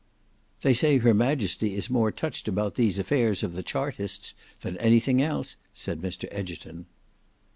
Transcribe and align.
"They 0.63 0.73
say 0.73 0.97
her 0.97 1.13
Majesty 1.13 1.75
is 1.75 1.87
more 1.91 2.11
touched 2.11 2.47
about 2.47 2.73
these 2.73 2.97
affairs 2.97 3.43
of 3.43 3.53
the 3.53 3.61
Chartists 3.61 4.33
than 4.61 4.75
anything 4.77 5.21
else," 5.21 5.57
said 5.75 6.01
Mr 6.01 6.27
Egerton. 6.31 6.87